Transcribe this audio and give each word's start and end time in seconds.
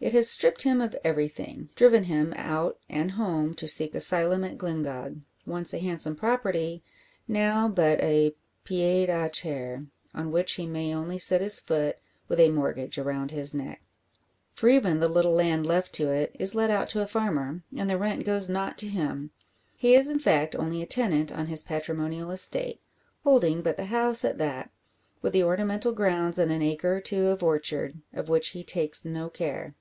It 0.00 0.12
has 0.12 0.30
stripped 0.30 0.62
him 0.62 0.80
of 0.80 0.94
everything; 1.02 1.70
driven 1.74 2.04
him 2.04 2.32
out 2.36 2.78
and 2.88 3.10
home, 3.10 3.52
to 3.54 3.66
seek 3.66 3.96
asylum 3.96 4.44
at 4.44 4.56
Glyngog, 4.56 5.22
once 5.44 5.74
a 5.74 5.78
handsome 5.80 6.14
property, 6.14 6.84
now 7.26 7.66
but 7.66 8.00
a 8.00 8.36
pied 8.64 9.10
a 9.10 9.28
terre, 9.28 9.86
on 10.14 10.30
which 10.30 10.52
he 10.52 10.68
may 10.68 10.94
only 10.94 11.18
set 11.18 11.40
his 11.40 11.58
foot, 11.58 11.96
with 12.28 12.38
a 12.38 12.48
mortgage 12.48 12.96
around 12.96 13.32
his 13.32 13.52
neck. 13.52 13.82
For 14.54 14.68
even 14.68 15.00
the 15.00 15.08
little 15.08 15.32
land 15.32 15.66
left 15.66 15.92
to 15.94 16.12
it 16.12 16.30
is 16.38 16.54
let 16.54 16.70
out 16.70 16.88
to 16.90 17.02
a 17.02 17.06
farmer, 17.08 17.64
and 17.76 17.90
the 17.90 17.98
rent 17.98 18.24
goes 18.24 18.48
not 18.48 18.78
to 18.78 18.86
him. 18.86 19.32
He 19.74 19.96
is, 19.96 20.08
in 20.08 20.20
fact, 20.20 20.54
only 20.54 20.80
a 20.80 20.86
tenant 20.86 21.32
on 21.32 21.46
his 21.46 21.64
patrimonial 21.64 22.30
estate; 22.30 22.80
holding 23.24 23.62
but 23.62 23.76
the 23.76 23.86
house 23.86 24.24
at 24.24 24.38
that, 24.38 24.70
with 25.22 25.32
the 25.32 25.42
ornamental 25.42 25.90
grounds 25.90 26.38
and 26.38 26.52
an 26.52 26.62
acre 26.62 26.98
or 26.98 27.00
two 27.00 27.26
of 27.26 27.42
orchard, 27.42 27.96
of 28.12 28.28
which 28.28 28.50
he 28.50 28.62
takes 28.62 29.04
no 29.04 29.28
care. 29.28 29.74